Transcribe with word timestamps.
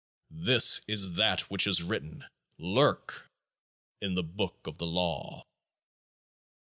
This 0.43 0.81
is 0.87 1.17
that 1.17 1.41
which 1.41 1.67
is 1.67 1.83
written— 1.83 2.25
Lurk!— 2.57 3.29
in 4.01 4.15
The 4.15 4.23
Book 4.23 4.65
of 4.65 4.79
The 4.79 4.87
Law. 4.87 5.45